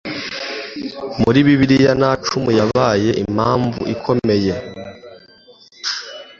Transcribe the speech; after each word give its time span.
muri 1.21 1.39
bibiri 1.47 1.77
nacumi 1.99 2.51
yabaye 2.59 3.09
impamvu 3.23 3.81
ikomeye 3.93 4.53